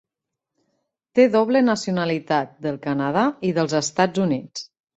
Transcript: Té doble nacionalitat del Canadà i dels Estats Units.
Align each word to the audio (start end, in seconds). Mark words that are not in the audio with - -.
Té 1.19 1.25
doble 1.35 1.61
nacionalitat 1.67 2.57
del 2.69 2.81
Canadà 2.89 3.29
i 3.51 3.55
dels 3.61 3.79
Estats 3.85 4.27
Units. 4.29 4.69